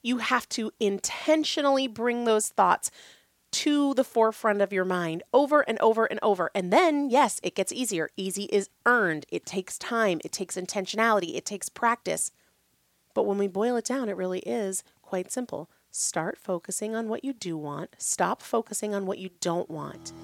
You 0.03 0.19
have 0.19 0.49
to 0.51 0.73
intentionally 0.81 1.87
bring 1.87 2.25
those 2.25 2.49
thoughts 2.49 2.91
to 3.53 3.93
the 3.95 4.05
forefront 4.05 4.63
of 4.63 4.73
your 4.73 4.85
mind 4.85 5.23
over 5.33 5.61
and 5.61 5.79
over 5.81 6.07
and 6.07 6.19
over. 6.23 6.51
And 6.55 6.73
then, 6.73 7.11
yes, 7.11 7.39
it 7.43 7.55
gets 7.55 7.71
easier. 7.71 8.09
Easy 8.17 8.45
is 8.45 8.71
earned. 8.87 9.27
It 9.29 9.45
takes 9.45 9.79
time, 9.79 10.21
it 10.25 10.33
takes 10.33 10.57
intentionality, 10.57 11.37
it 11.37 11.45
takes 11.45 11.69
practice. 11.69 12.33
But 13.15 13.27
when 13.27 13.37
we 13.37 13.49
boil 13.49 13.77
it 13.77 13.85
down, 13.85 14.09
it 14.09 14.17
really 14.17 14.41
is 14.41 14.83
quite 15.03 15.31
simple. 15.31 15.69
Start 15.95 16.39
focusing 16.39 16.97
on 16.97 17.11
what 17.11 17.23
you 17.23 17.35
do 17.35 17.55
want. 17.55 17.97
Stop 17.99 18.41
focusing 18.41 18.95
on 18.95 19.05
what 19.05 19.19
you 19.19 19.29
don't 19.43 19.69
want. 19.69 20.15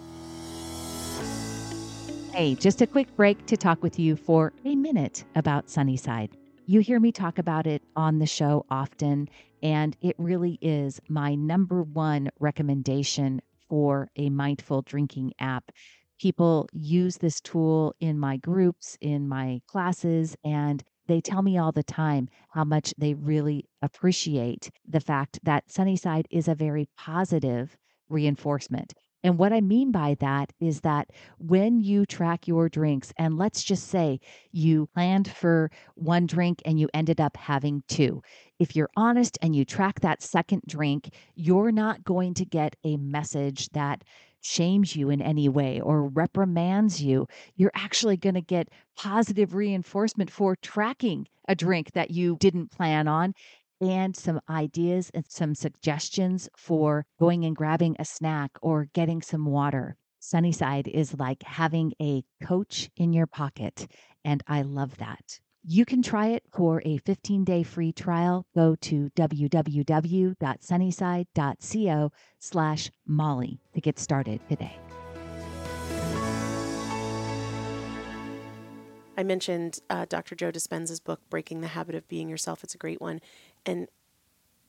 Hey, 2.33 2.55
just 2.55 2.81
a 2.81 2.87
quick 2.87 3.15
break 3.17 3.45
to 3.45 3.57
talk 3.59 3.83
with 3.83 3.99
you 3.99 4.17
for 4.17 4.55
a 4.65 4.75
minute 4.75 5.25
about 5.35 5.69
Sunnyside. 5.69 6.35
You 6.65 6.81
hear 6.81 6.99
me 6.99 7.13
talk 7.13 7.39
about 7.39 7.67
it 7.67 7.83
on 7.97 8.19
the 8.19 8.25
show 8.25 8.65
often, 8.71 9.29
and 9.63 9.95
it 10.01 10.17
really 10.17 10.59
is 10.63 11.03
my 11.11 11.35
number 11.35 11.83
one 11.83 12.31
recommendation 12.41 13.43
for 13.69 14.09
a 14.17 14.31
mindful 14.31 14.81
drinking 14.81 15.35
app. 15.39 15.71
People 16.19 16.67
use 16.73 17.19
this 17.19 17.43
tool 17.43 17.95
in 18.01 18.19
my 18.19 18.39
groups, 18.39 18.97
in 19.03 19.29
my 19.29 19.61
classes, 19.67 20.35
and 20.45 20.83
they 21.09 21.21
tell 21.21 21.43
me 21.43 21.59
all 21.59 21.73
the 21.73 21.83
time 21.83 22.29
how 22.51 22.65
much 22.65 22.95
they 22.97 23.15
really 23.15 23.65
appreciate 23.83 24.71
the 24.87 25.01
fact 25.01 25.41
that 25.43 25.71
Sunnyside 25.71 26.29
is 26.31 26.47
a 26.47 26.55
very 26.55 26.89
positive 26.97 27.77
reinforcement. 28.09 28.95
And 29.25 29.37
what 29.37 29.53
I 29.53 29.61
mean 29.61 29.91
by 29.91 30.17
that 30.21 30.53
is 30.61 30.83
that 30.83 31.11
when 31.39 31.81
you 31.81 32.07
track 32.07 32.47
your 32.47 32.69
drinks, 32.69 33.13
and 33.19 33.37
let's 33.37 33.65
just 33.65 33.89
say 33.89 34.21
you 34.53 34.89
planned 34.95 35.29
for 35.29 35.71
one 35.97 36.27
drink 36.27 36.63
and 36.65 36.79
you 36.79 36.89
ended 36.95 37.21
up 37.21 37.37
having 37.37 37.83
two, 37.89 38.23
if 38.61 38.77
you're 38.77 38.91
honest 38.97 39.37
and 39.43 39.57
you 39.57 39.65
track 39.65 40.01
that 40.01 40.23
second 40.23 40.63
drink, 40.69 41.13
you're 41.35 41.73
not 41.73 42.05
going 42.05 42.35
to 42.35 42.45
get 42.45 42.77
a 42.85 42.97
message 42.97 43.69
that 43.71 44.05
shames 44.41 44.97
you 44.97 45.11
in 45.11 45.21
any 45.21 45.49
way 45.49 45.81
or 45.81 46.09
reprimands 46.09 47.03
you, 47.03 47.27
you're 47.57 47.73
actually 47.75 48.17
going 48.17 48.35
to 48.35 48.41
get 48.41 48.69
positive 48.97 49.55
reinforcement 49.55 50.31
for 50.31 50.57
tracking 50.57 51.27
a 51.49 51.55
drink 51.55 51.93
that 51.93 52.11
you 52.11 52.37
didn't 52.41 52.71
plan 52.71 53.09
on 53.09 53.35
and 53.81 54.17
some 54.17 54.41
ideas 54.49 55.11
and 55.15 55.25
some 55.29 55.55
suggestions 55.55 56.49
for 56.57 57.07
going 57.19 57.45
and 57.45 57.57
grabbing 57.57 57.97
a 57.99 58.05
snack 58.05 58.51
or 58.61 58.89
getting 58.93 59.23
some 59.23 59.47
water. 59.47 59.97
Sunnyside 60.21 60.89
is 60.89 61.15
like 61.15 61.43
having 61.45 61.93
a 62.03 62.25
coach 62.43 62.91
in 62.97 63.13
your 63.13 63.27
pocket, 63.27 63.87
and 64.25 64.43
I 64.49 64.63
love 64.63 64.99
that. 64.99 65.39
You 65.71 65.85
can 65.85 66.01
try 66.01 66.29
it 66.29 66.45
for 66.51 66.81
a 66.87 66.97
15 66.97 67.45
day 67.45 67.63
free 67.63 67.93
trial. 67.93 68.47
Go 68.55 68.75
to 68.77 69.11
www.sunnyside.co 69.15 72.13
slash 72.39 72.91
Molly 73.07 73.61
to 73.75 73.81
get 73.83 73.99
started 73.99 74.41
today. 74.49 74.79
I 79.19 79.23
mentioned 79.23 79.81
uh, 79.91 80.07
Dr. 80.09 80.35
Joe 80.35 80.51
Dispenza's 80.51 81.01
book, 81.01 81.21
Breaking 81.29 81.61
the 81.61 81.67
Habit 81.67 81.95
of 81.95 82.09
Being 82.09 82.31
Yourself. 82.31 82.65
It's 82.65 82.75
a 82.75 82.79
great 82.79 83.03
one. 83.03 83.21
And 83.67 83.89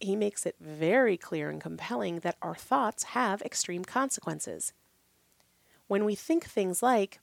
he 0.01 0.17
makes 0.17 0.45
it 0.45 0.57
very 0.59 1.15
clear 1.15 1.49
and 1.49 1.61
compelling 1.61 2.19
that 2.19 2.35
our 2.41 2.55
thoughts 2.55 3.03
have 3.03 3.41
extreme 3.41 3.85
consequences. 3.85 4.73
When 5.87 6.03
we 6.03 6.15
think 6.15 6.43
things 6.43 6.83
like, 6.83 7.21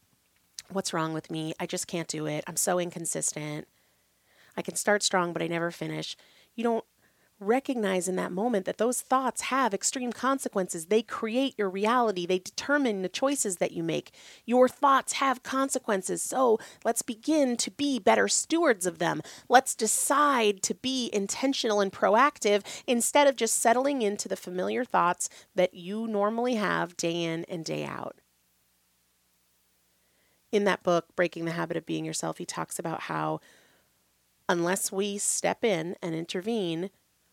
What's 0.73 0.93
wrong 0.93 1.13
with 1.13 1.31
me? 1.31 1.55
I 1.61 1.67
just 1.67 1.87
can't 1.87 2.09
do 2.09 2.27
it. 2.27 2.45
I'm 2.47 2.57
so 2.57 2.79
inconsistent. 2.79 3.69
I 4.57 4.63
can 4.63 4.75
start 4.75 5.03
strong, 5.03 5.33
but 5.33 5.43
I 5.43 5.47
never 5.47 5.71
finish. 5.71 6.17
You 6.55 6.65
don't 6.65 6.85
recognize 7.39 8.09
in 8.09 8.17
that 8.17 8.33
moment 8.33 8.65
that 8.65 8.79
those 8.79 9.03
thoughts 9.03 9.43
have 9.43 9.75
extreme 9.75 10.13
consequences. 10.13 10.87
They 10.87 11.03
create 11.03 11.55
your 11.59 11.69
reality, 11.69 12.27
they 12.27 12.39
determine 12.39 13.03
the 13.03 13.09
choices 13.09 13.57
that 13.57 13.73
you 13.73 13.83
make. 13.83 14.13
Your 14.47 14.69
thoughts 14.69 15.15
have 15.15 15.43
consequences. 15.43 16.23
So 16.23 16.59
let's 16.85 17.03
begin 17.03 17.57
to 17.59 17.71
be 17.71 17.99
better 17.99 18.27
stewards 18.27 18.87
of 18.87 18.99
them. 18.99 19.21
Let's 19.49 19.75
decide 19.75 20.63
to 20.63 20.75
be 20.75 21.11
intentional 21.13 21.81
and 21.81 21.93
proactive 21.93 22.63
instead 22.87 23.27
of 23.27 23.37
just 23.37 23.59
settling 23.59 24.03
into 24.03 24.29
the 24.29 24.37
familiar 24.37 24.85
thoughts 24.85 25.29
that 25.55 25.75
you 25.75 26.07
normally 26.07 26.55
have 26.55 26.97
day 26.97 27.23
in 27.23 27.45
and 27.45 27.65
day 27.65 27.85
out. 27.85 28.17
In 30.57 30.65
that 30.65 30.83
book, 30.83 31.15
Breaking 31.15 31.45
the 31.45 31.53
Habit 31.53 31.77
of 31.77 31.87
Being 31.87 32.05
Yourself, 32.05 32.39
he 32.39 32.47
talks 32.47 32.79
about 32.79 33.03
how 33.03 33.41
unless 34.49 34.91
we 34.91 35.19
step 35.19 35.65
in 35.65 35.97
and 36.03 36.15
intervene, 36.15 36.91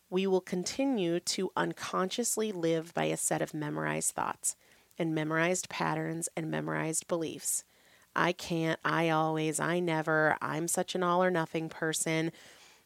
we 0.09 0.27
will 0.27 0.41
continue 0.41 1.19
to 1.21 1.51
unconsciously 1.55 2.51
live 2.51 2.93
by 2.93 3.05
a 3.05 3.17
set 3.17 3.41
of 3.41 3.53
memorized 3.53 4.13
thoughts 4.13 4.55
and 4.99 5.15
memorized 5.15 5.69
patterns 5.69 6.27
and 6.35 6.51
memorized 6.51 7.07
beliefs. 7.07 7.63
I 8.15 8.31
can't, 8.31 8.79
I 8.83 9.09
always, 9.09 9.59
I 9.59 9.79
never, 9.79 10.37
I'm 10.41 10.67
such 10.67 10.93
an 10.93 11.01
all 11.01 11.23
or 11.23 11.31
nothing 11.31 11.69
person. 11.69 12.31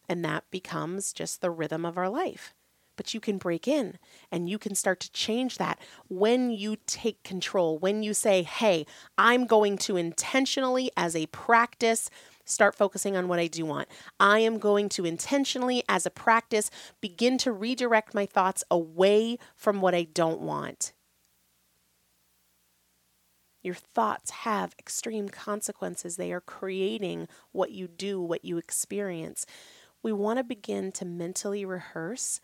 And 0.08 0.24
that 0.24 0.46
becomes 0.52 1.12
just 1.12 1.42
the 1.42 1.52
rhythm 1.52 1.86
of 1.86 1.98
our 1.98 2.10
life. 2.10 2.54
But 2.98 3.14
you 3.14 3.22
can 3.22 3.38
break 3.38 3.68
in 3.68 3.98
and 4.32 4.50
you 4.50 4.58
can 4.58 4.76
start 4.76 5.00
to 5.02 5.12
change 5.12 5.58
that 5.60 5.80
when 6.10 6.52
you 6.52 6.76
take 6.88 7.24
control, 7.24 7.78
when 7.78 8.04
you 8.04 8.14
say, 8.14 8.44
hey, 8.44 8.86
I'm 9.18 9.46
going 9.46 9.78
to 9.80 9.96
intentionally, 9.96 10.92
as 10.98 11.16
a 11.16 11.28
practice, 11.28 12.10
start 12.44 12.76
focusing 12.76 13.16
on 13.16 13.28
what 13.28 13.40
I 13.40 13.48
do 13.48 13.66
want. 13.66 13.88
I 14.20 14.40
am 14.40 14.58
going 14.58 14.90
to 14.90 15.06
intentionally, 15.06 15.84
as 15.88 16.06
a 16.06 16.10
practice, 16.10 16.72
begin 17.00 17.38
to 17.40 17.52
redirect 17.52 18.14
my 18.14 18.26
thoughts 18.26 18.64
away 18.72 19.38
from 19.56 19.80
what 19.80 19.94
I 19.94 20.04
don't 20.04 20.42
want. 20.42 20.94
Your 23.62 23.76
thoughts 23.76 24.32
have 24.32 24.76
extreme 24.80 25.30
consequences. 25.30 26.16
They 26.16 26.32
are 26.32 26.42
creating 26.42 27.28
what 27.52 27.72
you 27.72 27.88
do, 27.88 28.22
what 28.22 28.46
you 28.46 28.58
experience. 28.58 29.46
We 30.02 30.14
want 30.14 30.38
to 30.38 30.44
begin 30.44 30.92
to 30.94 31.06
mentally 31.06 31.66
rehearse 31.66 32.40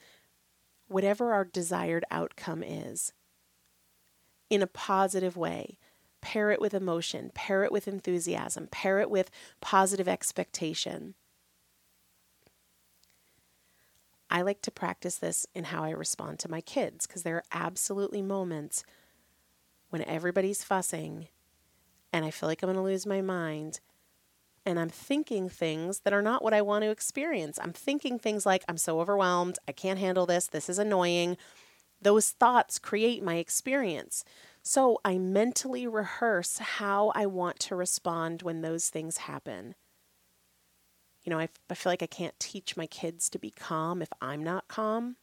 whatever 0.94 1.34
our 1.34 1.44
desired 1.44 2.06
outcome 2.12 2.64
is 2.64 3.14
in 4.50 4.62
a 4.62 4.68
positive 4.68 5.36
way 5.36 5.78
pair 6.22 6.52
it 6.52 6.62
with 6.62 6.74
emotion, 6.74 7.32
pair 7.36 7.66
it 7.66 7.72
with 7.72 7.86
enthusiasm, 7.86 8.66
pair 8.72 9.00
it 9.00 9.10
with 9.10 9.30
positive 9.60 10.08
expectation. 10.08 11.16
I 14.30 14.42
like 14.42 14.62
to 14.62 14.72
practice 14.72 15.18
this 15.18 15.46
in 15.54 15.66
how 15.66 15.84
I 15.84 15.90
respond 15.90 16.40
to 16.40 16.50
my 16.50 16.62
kids 16.62 17.06
because 17.06 17.24
there 17.24 17.36
are 17.36 17.44
absolutely 17.52 18.22
moments 18.22 18.86
when 19.90 20.02
everybody's 20.06 20.64
fussing 20.64 21.28
and 22.14 22.24
I 22.24 22.32
feel 22.32 22.48
like 22.48 22.64
I'm 22.64 22.68
going 22.68 22.78
to 22.78 22.82
lose 22.82 23.06
my 23.06 23.22
mind 23.22 23.82
and 24.66 24.80
I'm 24.80 24.90
thinking 24.90 25.50
things 25.50 26.02
that 26.02 26.14
are 26.14 26.22
not 26.22 26.44
what 26.44 26.54
I 26.54 26.62
want 26.62 26.84
to 26.84 26.90
experience. 26.92 27.60
I'm 27.62 27.74
thinking 27.74 28.18
things 28.18 28.46
like, 28.46 28.64
I'm 28.68 28.78
so 28.78 29.00
overwhelmed, 29.00 29.60
I 29.68 29.72
can't 29.72 30.00
handle 30.00 30.26
this, 30.26 30.48
this 30.48 30.70
is 30.70 30.80
annoying. 30.80 31.38
Those 32.02 32.32
thoughts 32.32 32.80
create 32.80 33.24
my 33.24 33.36
experience. 33.36 34.26
So 34.62 35.00
I 35.04 35.18
mentally 35.18 35.88
rehearse 35.88 36.58
how 36.58 37.12
I 37.16 37.26
want 37.26 37.60
to 37.62 37.76
respond 37.76 38.42
when 38.42 38.62
those 38.62 38.90
things 38.90 39.18
happen. 39.18 39.76
You 41.24 41.30
know, 41.30 41.40
I, 41.40 41.50
I 41.70 41.74
feel 41.74 41.92
like 41.92 42.04
I 42.04 42.08
can't 42.08 42.38
teach 42.40 42.76
my 42.76 42.88
kids 42.88 43.30
to 43.30 43.40
be 43.40 43.50
calm 43.52 44.02
if 44.02 44.10
I'm 44.22 44.44
not 44.44 44.68
calm. 44.68 45.18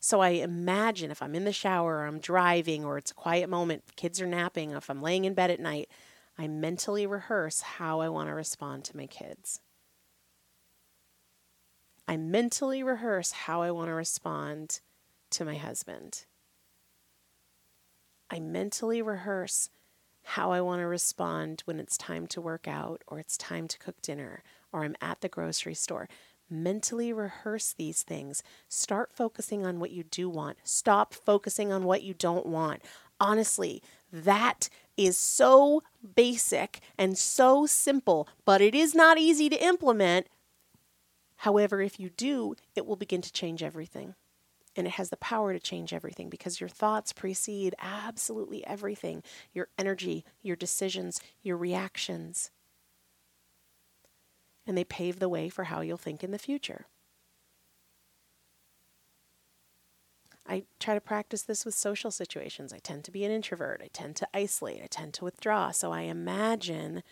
So 0.00 0.20
I 0.20 0.30
imagine 0.30 1.10
if 1.10 1.22
I'm 1.22 1.34
in 1.34 1.44
the 1.44 1.52
shower 1.52 1.96
or 1.96 2.06
I'm 2.06 2.20
driving 2.20 2.84
or 2.84 2.98
it's 2.98 3.10
a 3.10 3.14
quiet 3.14 3.48
moment, 3.48 3.84
kids 3.96 4.20
are 4.20 4.26
napping, 4.26 4.70
if 4.70 4.90
I'm 4.90 5.02
laying 5.02 5.24
in 5.24 5.34
bed 5.34 5.50
at 5.50 5.60
night, 5.60 5.88
I 6.36 6.48
mentally 6.48 7.06
rehearse 7.06 7.60
how 7.60 8.00
I 8.00 8.08
want 8.08 8.28
to 8.28 8.34
respond 8.34 8.84
to 8.84 8.96
my 8.96 9.06
kids. 9.06 9.60
I 12.06 12.16
mentally 12.16 12.82
rehearse 12.82 13.32
how 13.32 13.62
I 13.62 13.70
want 13.70 13.88
to 13.88 13.94
respond 13.94 14.80
to 15.30 15.44
my 15.44 15.54
husband. 15.54 16.24
I 18.30 18.40
mentally 18.40 19.00
rehearse 19.00 19.70
how 20.22 20.52
I 20.52 20.60
want 20.60 20.80
to 20.80 20.86
respond 20.86 21.62
when 21.66 21.78
it's 21.78 21.96
time 21.96 22.26
to 22.28 22.40
work 22.40 22.66
out 22.66 23.02
or 23.06 23.18
it's 23.18 23.36
time 23.36 23.68
to 23.68 23.78
cook 23.78 24.00
dinner 24.02 24.42
or 24.72 24.84
I'm 24.84 24.96
at 25.00 25.20
the 25.20 25.28
grocery 25.28 25.74
store. 25.74 26.08
Mentally 26.50 27.12
rehearse 27.12 27.72
these 27.72 28.02
things. 28.02 28.42
Start 28.68 29.10
focusing 29.12 29.64
on 29.64 29.80
what 29.80 29.90
you 29.90 30.02
do 30.02 30.28
want. 30.28 30.58
Stop 30.64 31.14
focusing 31.14 31.72
on 31.72 31.84
what 31.84 32.02
you 32.02 32.12
don't 32.14 32.46
want. 32.46 32.82
Honestly, 33.20 33.82
that 34.12 34.68
is 34.96 35.16
so 35.16 35.82
basic 36.14 36.80
and 36.98 37.16
so 37.18 37.66
simple, 37.66 38.28
but 38.44 38.60
it 38.60 38.74
is 38.74 38.94
not 38.94 39.18
easy 39.18 39.48
to 39.48 39.64
implement. 39.64 40.26
However, 41.38 41.80
if 41.80 41.98
you 41.98 42.10
do, 42.10 42.54
it 42.74 42.86
will 42.86 42.96
begin 42.96 43.22
to 43.22 43.32
change 43.32 43.62
everything. 43.62 44.14
And 44.76 44.86
it 44.86 44.94
has 44.94 45.10
the 45.10 45.16
power 45.16 45.52
to 45.52 45.60
change 45.60 45.92
everything 45.92 46.28
because 46.28 46.60
your 46.60 46.68
thoughts 46.68 47.12
precede 47.12 47.74
absolutely 47.80 48.66
everything 48.66 49.22
your 49.52 49.68
energy, 49.78 50.24
your 50.42 50.56
decisions, 50.56 51.20
your 51.42 51.56
reactions. 51.56 52.50
And 54.66 54.76
they 54.76 54.84
pave 54.84 55.18
the 55.18 55.28
way 55.28 55.48
for 55.48 55.64
how 55.64 55.80
you'll 55.80 55.96
think 55.96 56.24
in 56.24 56.32
the 56.32 56.38
future. 56.38 56.86
I 60.46 60.64
try 60.78 60.94
to 60.94 61.00
practice 61.00 61.42
this 61.42 61.64
with 61.64 61.74
social 61.74 62.10
situations. 62.10 62.72
I 62.72 62.78
tend 62.78 63.04
to 63.04 63.10
be 63.10 63.24
an 63.24 63.30
introvert. 63.30 63.80
I 63.82 63.88
tend 63.92 64.16
to 64.16 64.28
isolate. 64.34 64.82
I 64.82 64.86
tend 64.86 65.14
to 65.14 65.24
withdraw. 65.24 65.70
So 65.70 65.90
I 65.90 66.02
imagine 66.02 67.02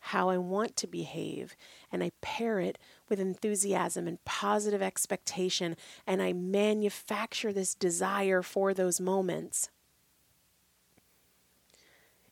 how 0.00 0.30
I 0.30 0.38
want 0.38 0.76
to 0.76 0.86
behave 0.86 1.56
and 1.90 2.02
I 2.02 2.12
pair 2.20 2.60
it 2.60 2.78
with 3.08 3.20
enthusiasm 3.20 4.06
and 4.06 4.24
positive 4.24 4.80
expectation 4.80 5.76
and 6.06 6.22
I 6.22 6.32
manufacture 6.32 7.52
this 7.52 7.74
desire 7.74 8.42
for 8.42 8.72
those 8.72 9.00
moments. 9.00 9.70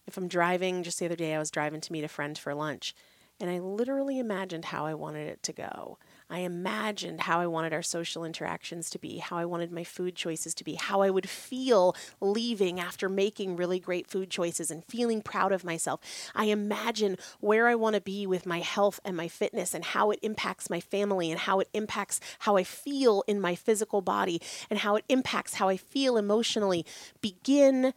If 0.06 0.16
I'm 0.16 0.28
driving, 0.28 0.84
just 0.84 1.00
the 1.00 1.06
other 1.06 1.16
day 1.16 1.34
I 1.34 1.38
was 1.38 1.50
driving 1.50 1.80
to 1.80 1.92
meet 1.92 2.04
a 2.04 2.08
friend 2.08 2.38
for 2.38 2.54
lunch 2.54 2.94
and 3.38 3.51
I 3.51 3.59
literally 3.59 4.18
imagined 4.18 4.66
how 4.66 4.87
I 4.87 4.94
wanted 4.94 5.29
it 5.29 5.42
to 5.44 5.53
go. 5.53 5.99
I 6.29 6.40
imagined 6.40 7.20
how 7.20 7.38
I 7.38 7.46
wanted 7.46 7.72
our 7.72 7.83
social 7.83 8.25
interactions 8.25 8.90
to 8.90 8.99
be, 8.99 9.18
how 9.18 9.37
I 9.37 9.44
wanted 9.44 9.70
my 9.70 9.85
food 9.85 10.16
choices 10.16 10.55
to 10.55 10.64
be, 10.64 10.75
how 10.75 11.03
I 11.03 11.11
would 11.11 11.29
feel 11.29 11.94
leaving 12.20 12.81
after 12.81 13.09
making 13.09 13.57
really 13.57 13.79
great 13.79 14.09
food 14.09 14.29
choices 14.29 14.70
and 14.70 14.85
feeling 14.85 15.22
proud 15.22 15.53
of 15.53 15.62
myself. 15.62 16.01
I 16.35 16.46
imagine 16.46 17.16
where 17.40 17.68
I 17.68 17.77
want 17.77 17.94
to 17.94 18.01
be 18.01 18.27
with 18.27 18.44
my 18.44 18.59
health 18.59 18.99
and 19.05 19.16
my 19.16 19.29
fitness 19.29 19.72
and 19.72 19.85
how 19.85 20.11
it 20.11 20.18
impacts 20.22 20.68
my 20.68 20.81
family 20.81 21.31
and 21.31 21.40
how 21.40 21.61
it 21.61 21.68
impacts 21.72 22.20
how 22.40 22.57
I 22.57 22.64
feel 22.64 23.22
in 23.29 23.40
my 23.40 23.55
physical 23.55 24.01
body 24.01 24.40
and 24.68 24.81
how 24.81 24.96
it 24.96 25.05
impacts 25.09 25.55
how 25.55 25.68
I 25.68 25.77
feel 25.77 26.16
emotionally. 26.16 26.85
Begin 27.20 27.94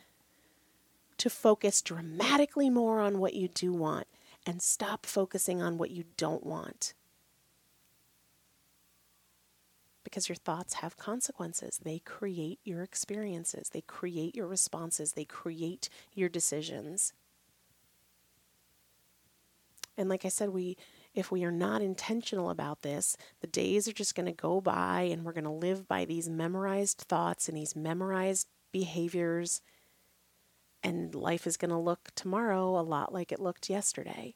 to 1.18 1.30
focus 1.30 1.82
dramatically 1.82 2.70
more 2.70 3.00
on 3.00 3.20
what 3.20 3.34
you 3.34 3.48
do 3.48 3.74
want 3.74 4.08
and 4.50 4.64
stop 4.64 5.06
focusing 5.06 5.62
on 5.62 5.78
what 5.78 5.92
you 5.92 6.06
don't 6.18 6.44
want. 6.44 6.96
because 10.02 10.28
your 10.28 10.36
thoughts 10.38 10.76
have 10.76 10.98
consequences. 10.98 11.82
They 11.84 12.00
create 12.00 12.58
your 12.64 12.82
experiences, 12.82 13.70
they 13.70 13.82
create 13.82 14.36
your 14.36 14.48
responses, 14.48 15.12
they 15.12 15.26
create 15.26 15.88
your 16.16 16.30
decisions. 16.30 17.14
And 19.96 20.10
like 20.10 20.26
I 20.26 20.30
said, 20.30 20.50
we 20.50 20.78
if 21.14 21.32
we 21.32 21.44
are 21.44 21.52
not 21.52 21.84
intentional 21.84 22.50
about 22.50 22.82
this, 22.82 23.18
the 23.42 23.48
days 23.48 23.88
are 23.88 23.94
just 23.94 24.16
going 24.16 24.26
to 24.26 24.32
go 24.32 24.62
by 24.62 25.02
and 25.02 25.24
we're 25.24 25.34
going 25.34 25.44
to 25.44 25.52
live 25.52 25.88
by 25.88 26.06
these 26.06 26.28
memorized 26.28 26.98
thoughts 27.08 27.48
and 27.48 27.56
these 27.56 27.76
memorized 27.76 28.48
behaviors. 28.72 29.62
And 30.84 31.14
life 31.14 31.46
is 31.46 31.58
going 31.58 31.72
to 31.72 31.78
look 31.78 32.12
tomorrow 32.16 32.80
a 32.80 32.82
lot 32.82 33.14
like 33.14 33.32
it 33.32 33.40
looked 33.40 33.70
yesterday. 33.70 34.36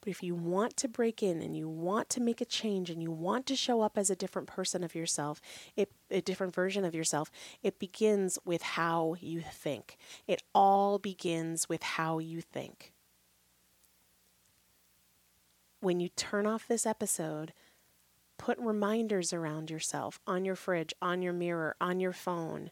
But 0.00 0.08
if 0.08 0.22
you 0.22 0.34
want 0.34 0.76
to 0.78 0.88
break 0.88 1.22
in 1.22 1.42
and 1.42 1.54
you 1.54 1.68
want 1.68 2.08
to 2.10 2.22
make 2.22 2.40
a 2.40 2.46
change 2.46 2.88
and 2.88 3.02
you 3.02 3.10
want 3.10 3.46
to 3.46 3.56
show 3.56 3.82
up 3.82 3.98
as 3.98 4.08
a 4.08 4.16
different 4.16 4.48
person 4.48 4.82
of 4.82 4.94
yourself, 4.94 5.40
it, 5.76 5.92
a 6.10 6.22
different 6.22 6.54
version 6.54 6.84
of 6.84 6.94
yourself, 6.94 7.30
it 7.62 7.78
begins 7.78 8.38
with 8.44 8.62
how 8.62 9.16
you 9.20 9.42
think. 9.42 9.98
It 10.26 10.42
all 10.54 10.98
begins 10.98 11.68
with 11.68 11.82
how 11.82 12.18
you 12.18 12.40
think. 12.40 12.92
When 15.80 16.00
you 16.00 16.08
turn 16.10 16.46
off 16.46 16.66
this 16.66 16.86
episode, 16.86 17.52
put 18.38 18.58
reminders 18.58 19.34
around 19.34 19.70
yourself 19.70 20.18
on 20.26 20.46
your 20.46 20.56
fridge, 20.56 20.94
on 21.02 21.20
your 21.20 21.34
mirror, 21.34 21.76
on 21.78 22.00
your 22.00 22.12
phone, 22.12 22.70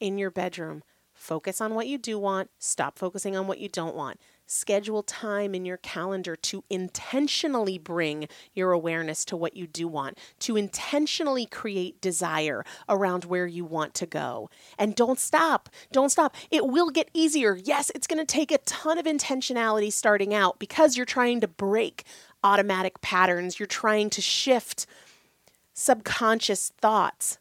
in 0.00 0.18
your 0.18 0.30
bedroom. 0.30 0.82
Focus 1.16 1.60
on 1.62 1.74
what 1.74 1.88
you 1.88 1.96
do 1.96 2.18
want, 2.18 2.50
stop 2.58 2.98
focusing 2.98 3.34
on 3.34 3.46
what 3.46 3.58
you 3.58 3.68
don't 3.68 3.96
want. 3.96 4.20
Schedule 4.44 5.02
time 5.02 5.54
in 5.54 5.64
your 5.64 5.78
calendar 5.78 6.36
to 6.36 6.62
intentionally 6.70 7.78
bring 7.78 8.28
your 8.54 8.70
awareness 8.70 9.24
to 9.24 9.36
what 9.36 9.56
you 9.56 9.66
do 9.66 9.88
want, 9.88 10.18
to 10.40 10.56
intentionally 10.56 11.46
create 11.46 12.00
desire 12.00 12.64
around 12.88 13.24
where 13.24 13.46
you 13.46 13.64
want 13.64 13.94
to 13.94 14.06
go. 14.06 14.48
And 14.78 14.94
don't 14.94 15.18
stop. 15.18 15.68
Don't 15.90 16.10
stop. 16.10 16.36
It 16.50 16.66
will 16.66 16.90
get 16.90 17.10
easier. 17.12 17.56
Yes, 17.56 17.90
it's 17.94 18.06
going 18.06 18.24
to 18.24 18.26
take 18.26 18.52
a 18.52 18.58
ton 18.58 18.98
of 18.98 19.06
intentionality 19.06 19.90
starting 19.90 20.32
out 20.32 20.60
because 20.60 20.96
you're 20.96 21.06
trying 21.06 21.40
to 21.40 21.48
break 21.48 22.04
automatic 22.44 23.00
patterns, 23.00 23.58
you're 23.58 23.66
trying 23.66 24.10
to 24.10 24.20
shift 24.20 24.86
subconscious 25.72 26.72
thoughts. 26.78 27.38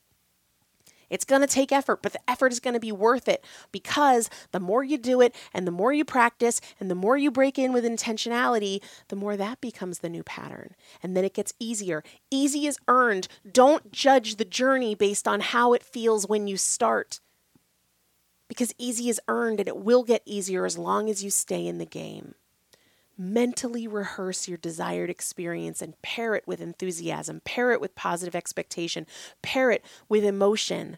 It's 1.09 1.25
going 1.25 1.41
to 1.41 1.47
take 1.47 1.71
effort, 1.71 2.01
but 2.01 2.13
the 2.13 2.29
effort 2.29 2.51
is 2.51 2.59
going 2.59 2.73
to 2.73 2.79
be 2.79 2.91
worth 2.91 3.27
it 3.27 3.43
because 3.71 4.29
the 4.51 4.59
more 4.59 4.83
you 4.83 4.97
do 4.97 5.21
it 5.21 5.35
and 5.53 5.67
the 5.67 5.71
more 5.71 5.93
you 5.93 6.05
practice 6.05 6.61
and 6.79 6.89
the 6.89 6.95
more 6.95 7.17
you 7.17 7.31
break 7.31 7.57
in 7.59 7.73
with 7.73 7.83
intentionality, 7.83 8.81
the 9.09 9.15
more 9.15 9.37
that 9.37 9.61
becomes 9.61 9.99
the 9.99 10.09
new 10.09 10.23
pattern. 10.23 10.75
And 11.01 11.15
then 11.15 11.25
it 11.25 11.33
gets 11.33 11.53
easier. 11.59 12.03
Easy 12.31 12.67
is 12.67 12.79
earned. 12.87 13.27
Don't 13.49 13.91
judge 13.91 14.35
the 14.35 14.45
journey 14.45 14.95
based 14.95 15.27
on 15.27 15.39
how 15.39 15.73
it 15.73 15.83
feels 15.83 16.27
when 16.27 16.47
you 16.47 16.57
start 16.57 17.19
because 18.47 18.73
easy 18.77 19.09
is 19.09 19.19
earned 19.27 19.59
and 19.59 19.67
it 19.67 19.77
will 19.77 20.03
get 20.03 20.21
easier 20.25 20.65
as 20.65 20.77
long 20.77 21.09
as 21.09 21.23
you 21.23 21.29
stay 21.29 21.65
in 21.65 21.77
the 21.77 21.85
game. 21.85 22.35
Mentally 23.17 23.87
rehearse 23.87 24.47
your 24.47 24.57
desired 24.57 25.09
experience 25.09 25.81
and 25.81 26.01
pair 26.01 26.35
it 26.35 26.45
with 26.45 26.59
enthusiasm, 26.59 27.41
pair 27.45 27.71
it 27.71 27.79
with 27.79 27.95
positive 27.95 28.35
expectation, 28.35 29.07
pair 29.41 29.71
it 29.71 29.83
with 30.09 30.23
emotion. 30.23 30.97